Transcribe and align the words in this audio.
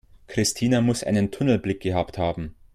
Christina 0.25 0.81
muss 0.81 1.03
einen 1.03 1.29
Tunnelblick 1.29 1.79
gehabt 1.79 2.17
haben. 2.17 2.55